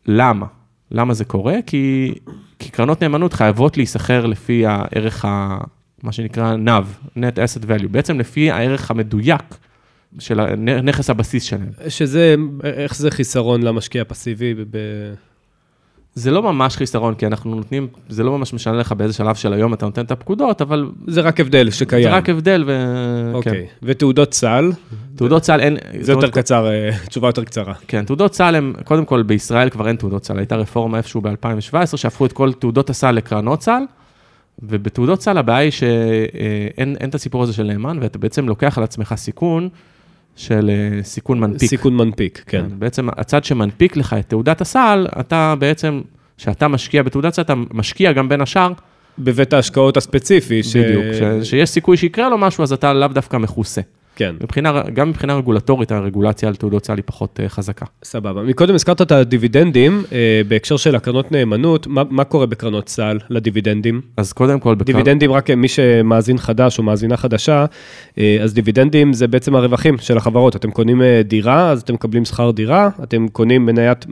[0.07, 0.47] למה?
[0.91, 1.55] למה זה קורה?
[1.67, 2.15] כי,
[2.59, 5.59] כי קרנות נאמנות חייבות להיסחר לפי הערך, ה,
[6.03, 9.43] מה שנקרא NAV, Net Asset Value, בעצם לפי הערך המדויק
[10.19, 11.71] של נכס הבסיס שלהם.
[11.89, 14.55] שזה, איך זה חיסרון למשקיע הפסיבי?
[14.55, 14.77] ב...
[16.15, 19.53] זה לא ממש חיסרון, כי אנחנו נותנים, זה לא ממש משנה לך באיזה שלב של
[19.53, 20.91] היום אתה נותן את הפקודות, אבל...
[21.07, 22.03] זה רק הבדל שקיים.
[22.03, 22.87] זה רק הבדל, ו...
[23.35, 23.53] אוקיי.
[23.53, 23.65] כן.
[23.83, 24.73] ותעודות סל?
[25.17, 25.77] תעודות סל אין...
[26.01, 27.75] זה יותר קצר, אה, תשובה יותר קצרה.
[27.89, 31.97] כן, תעודות סל הם, קודם כל בישראל כבר אין תעודות סל, הייתה רפורמה איפשהו ב-2017,
[31.97, 33.83] שהפכו את כל תעודות הסל לקרנות סל,
[34.63, 39.15] ובתעודות סל הבעיה היא שאין את הסיפור הזה של נאמן, ואתה בעצם לוקח על עצמך
[39.17, 39.69] סיכון.
[40.37, 41.71] של אה, סיכון מנפיק.
[41.71, 42.63] סיכון מנפיק, כן.
[42.71, 42.79] כן.
[42.79, 46.01] בעצם הצד שמנפיק לך את תעודת הסל, אתה בעצם,
[46.39, 48.73] כשאתה משקיע בתעודת סל, אתה משקיע גם בין השאר.
[49.19, 50.61] בבית ההשקעות הספציפי.
[50.75, 51.05] בדיוק,
[51.43, 51.49] ש...
[51.49, 53.81] שיש סיכוי שיקרה לו משהו, אז אתה לאו דווקא מכוסה.
[54.17, 54.35] כן.
[54.43, 57.87] מבחינה, גם מבחינה רגולטורית, הרגולציה על תעודות סל היא פחות uh, חזקה.
[58.05, 58.43] סבבה.
[58.43, 60.13] מקודם הזכרת את הדיבידנדים, uh,
[60.49, 64.01] בהקשר של הקרנות נאמנות, מה, מה קורה בקרנות סל לדיבידנדים?
[64.17, 64.75] אז קודם כל...
[64.75, 64.85] בקר...
[64.85, 70.17] דיבידנדים, רק מי שמאזין חדש או מאזינה חדשה, uh, אז דיבידנדים זה בעצם הרווחים של
[70.17, 70.57] החברות.
[70.57, 74.07] אתם קונים דירה, אז אתם מקבלים שכר דירה, אתם קונים מניית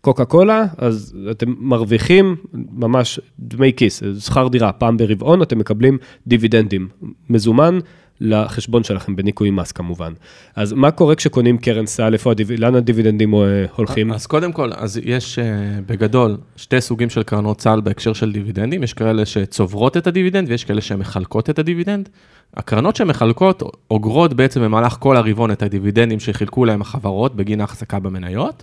[0.00, 2.36] קוקה קולה, אז אתם מרוויחים
[2.72, 6.88] ממש דמי כיס, שכר דירה, פעם ברבעון אתם מקבלים דיבידנדים.
[7.30, 7.78] מזומן.
[8.20, 10.12] לחשבון שלכם בניכוי מס כמובן.
[10.56, 12.52] אז מה קורה כשקונים קרן סל, איפה הדיב...
[12.52, 14.12] לאן הדיבידנדים אה, הולכים?
[14.12, 15.44] אז קודם כל, אז יש אה,
[15.86, 20.64] בגדול שתי סוגים של קרנות סל בהקשר של דיבידנדים, יש כאלה שצוברות את הדיבידנד ויש
[20.64, 22.08] כאלה שמחלקות את הדיבידנד.
[22.56, 28.62] הקרנות שמחלקות אוגרות בעצם במהלך כל הרבעון את הדיבידנדים שחילקו להם החברות בגין ההחזקה במניות,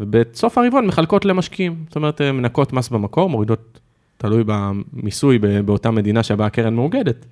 [0.00, 1.76] ובסוף הרבעון מחלקות למשקיעים.
[1.86, 3.80] זאת אומרת, מנקות מס במקור, מורידות,
[4.16, 7.26] תלוי במיסוי באותה מדינה שבה הקרן מאוגדת,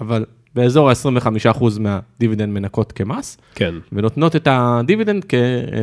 [0.00, 0.24] אבל
[0.54, 3.74] באזור ה-25% מהדיבידנד מנקות כמס, כן.
[3.92, 5.34] ונותנות את הדיבידנד כ,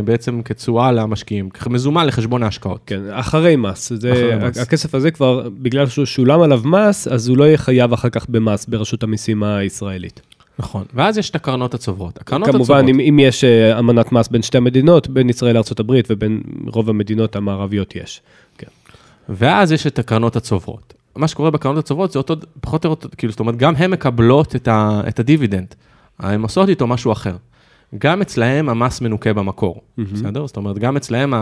[0.06, 2.80] בעצם כתשואה למשקיעים, כמזומן לחשבון ההשקעות.
[2.86, 3.94] כן, אחרי מס.
[3.96, 4.58] זה, אחרי מס.
[4.58, 8.30] הכסף הזה כבר, בגלל שהוא שולם עליו מס, אז הוא לא יהיה חייב אחר כך
[8.30, 10.22] במס ברשות המיסים הישראלית.
[10.60, 12.18] נכון, ואז יש את הקרנות הצוברות.
[12.18, 15.94] הקרנות כמובן, הצוברות, אם, אם יש אה, אמנת מס בין שתי המדינות, בין ישראל לארה"ב
[16.10, 18.22] ובין רוב המדינות המערביות יש.
[18.58, 18.68] כן.
[19.30, 20.94] ואז יש את הקרנות הצוברות.
[21.20, 24.56] מה שקורה בקרנות הצוברות זה אותו, פחות או יותר, כאילו, זאת אומרת, גם הן מקבלות
[24.56, 25.76] את, ה, את הדיבידנד.
[26.20, 27.36] הן עושות איתו משהו אחר.
[27.98, 30.02] גם אצלהם המס מנוכה במקור, mm-hmm.
[30.14, 30.48] בסדר?
[30.48, 31.34] זאת אומרת, גם אצלהם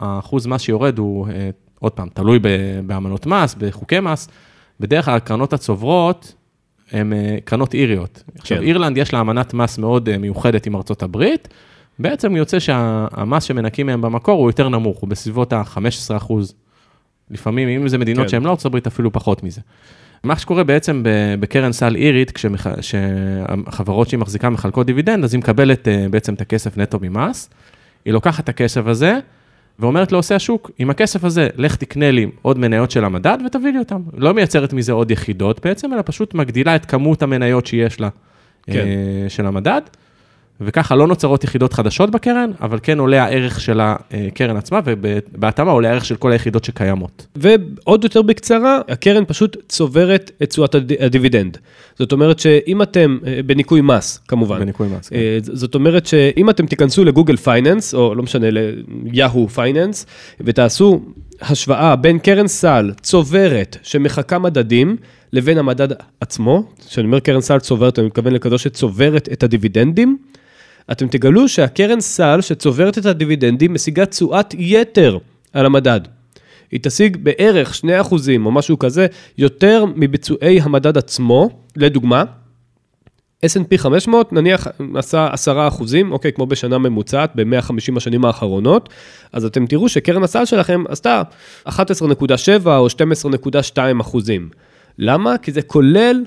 [0.00, 2.38] האחוז מס שיורד הוא, אה, עוד פעם, תלוי
[2.86, 4.28] באמנות מס, בחוקי מס.
[4.80, 6.34] בדרך כלל הקרנות הצוברות
[6.92, 8.22] הן אה, קרנות איריות.
[8.38, 8.64] עכשיו, כן.
[8.64, 11.48] אירלנד יש לה אמנת מס מאוד אה, מיוחדת עם ארצות הברית,
[11.98, 16.54] בעצם יוצא שהמס שמנקים מהם במקור הוא יותר נמוך, הוא בסביבות ה-15 אחוז.
[17.30, 18.28] לפעמים, אם זה מדינות כן.
[18.28, 19.60] שהן לא הברית, אפילו פחות מזה.
[20.24, 21.02] מה שקורה בעצם
[21.40, 22.32] בקרן סל אירית,
[22.80, 27.50] כשהחברות שהיא מחזיקה מחלקות דיבידנד, אז היא מקבלת אה, בעצם את הכסף נטו ממס,
[28.04, 29.18] היא לוקחת את הכסף הזה,
[29.78, 33.78] ואומרת לעושה השוק, עם הכסף הזה, לך תקנה לי עוד מניות של המדד ותביא לי
[33.78, 33.96] אותן.
[34.16, 38.08] לא מייצרת מזה עוד יחידות בעצם, אלא פשוט מגדילה את כמות המניות שיש לה,
[38.62, 38.72] כן.
[38.72, 39.80] אה, של המדד,
[40.60, 45.90] וככה לא נוצרות יחידות חדשות בקרן, אבל כן עולה הערך של הקרן עצמה, ובהתאמה עולה
[45.90, 47.26] הערך של כל היחידות שקיימות.
[47.36, 51.58] ועוד יותר בקצרה, הקרן פשוט צוברת את תשואת הד- הדיבידנד.
[51.98, 54.60] זאת אומרת שאם אתם, אה, בניכוי מס, כמובן.
[54.60, 55.16] בניכוי מס, כן.
[55.16, 60.06] אה, זאת אומרת שאם אתם תיכנסו ל Google Finance, או לא משנה, ל Yahoo Finance,
[60.40, 61.00] ותעשו
[61.40, 64.96] השוואה בין קרן סל צוברת שמחקה מדדים,
[65.32, 65.88] לבין המדד
[66.20, 70.16] עצמו, כשאני אומר קרן סל צוברת, אני מתכוון לכזו שצוברת את הדיבידנדים,
[70.92, 75.18] אתם תגלו שהקרן סל שצוברת את הדיבידנדים משיגה תשואת יתר
[75.52, 76.00] על המדד.
[76.70, 78.14] היא תשיג בערך 2%
[78.44, 79.06] או משהו כזה,
[79.38, 82.24] יותר מביצועי המדד עצמו, לדוגמה,
[83.46, 88.88] S&P 500 נניח עשה 10 אחוזים, אוקיי, כמו בשנה ממוצעת ב-150 השנים האחרונות,
[89.32, 91.22] אז אתם תראו שקרן הסל שלכם עשתה
[91.68, 91.72] 11.7
[92.66, 94.50] או 12.2 אחוזים.
[94.98, 95.38] למה?
[95.38, 96.24] כי זה כולל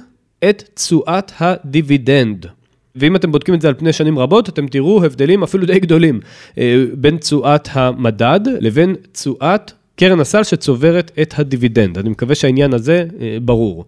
[0.49, 2.45] את תשואת הדיבידנד.
[2.95, 6.19] ואם אתם בודקים את זה על פני שנים רבות, אתם תראו הבדלים אפילו די גדולים
[6.57, 11.97] אה, בין תשואת המדד לבין תשואת קרן הסל שצוברת את הדיבידנד.
[11.97, 13.85] אני מקווה שהעניין הזה אה, ברור.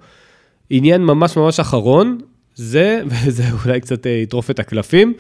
[0.70, 2.18] עניין ממש ממש אחרון,
[2.56, 5.14] זה, וזה אולי קצת אה, יטרוף את הקלפים.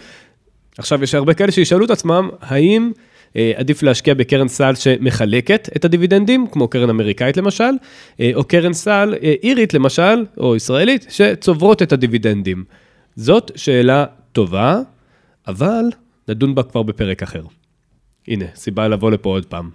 [0.77, 2.91] עכשיו, יש הרבה כאלה שישאלו את עצמם, האם
[3.55, 7.69] עדיף להשקיע בקרן סל שמחלקת את הדיבידנדים, כמו קרן אמריקאית למשל,
[8.35, 12.63] או קרן סל אירית למשל, או ישראלית, שצוברות את הדיבידנדים.
[13.17, 14.79] זאת שאלה טובה,
[15.47, 15.83] אבל
[16.27, 17.43] נדון בה כבר בפרק אחר.
[18.27, 19.69] הנה, סיבה לבוא לפה עוד פעם.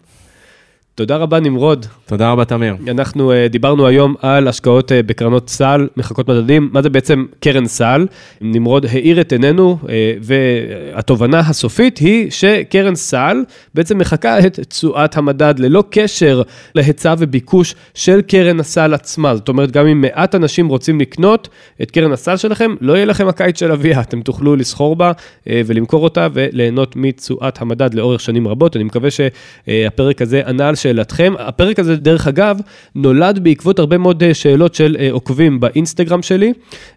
[0.95, 1.87] תודה רבה, נמרוד.
[2.07, 2.77] תודה רבה, תמיר.
[2.89, 7.67] אנחנו uh, דיברנו היום על השקעות uh, בקרנות סל, מחלקות מדדים, מה זה בעצם קרן
[7.67, 8.07] סל.
[8.41, 9.87] נמרוד האיר את עינינו, uh,
[10.23, 16.43] והתובנה הסופית היא שקרן סל בעצם מחקה את תשואת המדד ללא קשר
[16.75, 19.37] להיצע וביקוש של קרן הסל עצמה.
[19.37, 21.49] זאת אומרת, גם אם מעט אנשים רוצים לקנות
[21.83, 25.51] את קרן הסל שלכם, לא יהיה לכם הקיץ של אביה, אתם תוכלו לסחור בה uh,
[25.67, 28.77] ולמכור אותה וליהנות מתשואת המדד לאורך שנים רבות.
[28.77, 31.35] אני מקווה שהפרק הזה ענה על שאלתכם.
[31.39, 32.59] הפרק הזה, דרך אגב,
[32.95, 36.53] נולד בעקבות הרבה מאוד אה, שאלות של אה, עוקבים באינסטגרם שלי,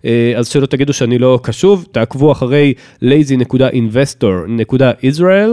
[0.06, 5.50] אה, אז שלא תגידו שאני לא קשוב, תעקבו אחרי lazy.investor.israel.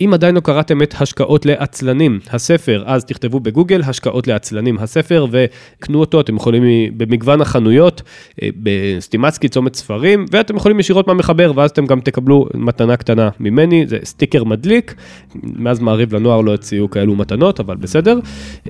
[0.00, 6.00] אם עדיין לא קראתם את השקעות לעצלנים, הספר, אז תכתבו בגוגל, השקעות לעצלנים, הספר, וקנו
[6.00, 6.62] אותו, אתם יכולים
[6.96, 8.02] במגוון החנויות,
[8.42, 13.98] בסטימצקי, צומת ספרים, ואתם יכולים ישירות מהמחבר, ואז אתם גם תקבלו מתנה קטנה ממני, זה
[14.04, 14.94] סטיקר מדליק,
[15.42, 18.18] מאז מעריב לנוער לא הציעו כאלו מתנות, להיות, אבל בסדר.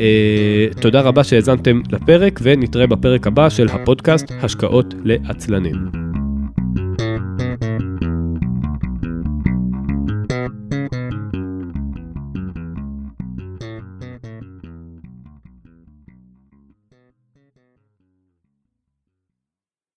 [0.00, 6.08] אה, תודה רבה שהאזנתם לפרק, ונתראה בפרק הבא של הפודקאסט השקעות לעצלנים.
[7.60, 7.87] thank you